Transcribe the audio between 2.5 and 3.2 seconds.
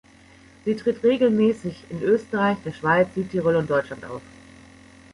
der Schweiz,